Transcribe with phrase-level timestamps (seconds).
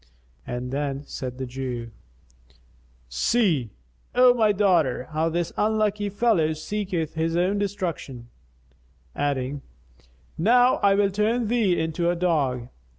[0.47, 1.91] Then said the Jew,
[3.07, 3.69] "See,
[4.15, 8.27] O my daughter, how this unlucky fellow seeketh his own destruction,"
[9.15, 9.61] adding,
[10.39, 12.69] "Now I will turn thee into a dog."